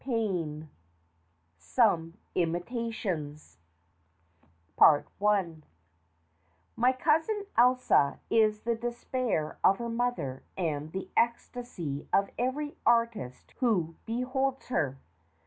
[0.03, 0.67] XXI
[1.59, 3.59] SOME IMITATIONS
[6.75, 13.53] MY cousin Elsa is the despair of her mother and the ecstasy of every artist
[13.59, 14.97] who beholds her.